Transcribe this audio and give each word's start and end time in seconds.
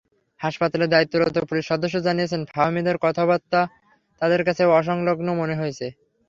হাসপাতালে 0.41 0.85
দায়িত্বরত 0.87 1.35
পুলিশ 1.49 1.65
সদস্য 1.67 1.95
জানিয়েছেন, 2.07 2.41
ফাহমিদার 2.51 2.97
কথাবার্তা 2.97 3.59
তাঁদের 4.21 4.41
কাছে 4.47 4.63
অসংলগ্ন 4.79 5.27
মনে 5.41 5.55
হয়েছে। 5.55 5.85